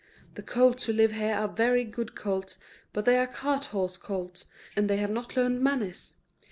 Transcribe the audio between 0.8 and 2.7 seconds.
who live here are very good colts,